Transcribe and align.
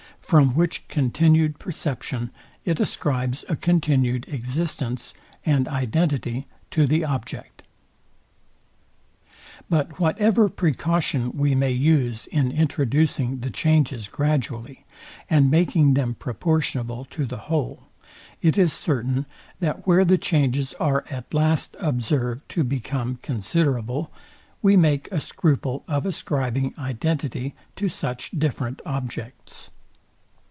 From 0.31 0.55
which 0.55 0.87
continued 0.87 1.59
perception, 1.59 2.31
it 2.63 2.79
ascribes 2.79 3.43
a 3.49 3.57
continued 3.57 4.25
existence 4.29 5.13
and 5.45 5.67
identity 5.67 6.47
to 6.69 6.87
the 6.87 7.03
object. 7.03 7.63
But 9.69 9.99
whatever 9.99 10.47
precaution 10.47 11.33
we 11.33 11.53
may 11.53 11.71
use 11.71 12.27
in 12.27 12.49
introducing 12.49 13.41
the 13.41 13.49
changes 13.49 14.07
gradually, 14.07 14.85
and 15.29 15.51
making 15.51 15.95
them 15.95 16.13
proportionable 16.13 17.03
to 17.09 17.25
the 17.25 17.35
whole, 17.49 17.89
it 18.41 18.57
is 18.57 18.71
certain, 18.71 19.25
that 19.59 19.85
where 19.85 20.05
the 20.05 20.17
changes 20.17 20.73
are 20.75 21.03
at 21.09 21.33
last 21.33 21.75
observed 21.77 22.47
to 22.51 22.63
become 22.63 23.19
considerable, 23.21 24.13
we 24.61 24.77
make 24.77 25.11
a 25.11 25.19
scruple 25.19 25.83
of 25.89 26.05
ascribing 26.05 26.73
identity 26.77 27.53
to 27.75 27.89
such 27.89 28.31
different 28.31 28.81
objects. 28.85 29.71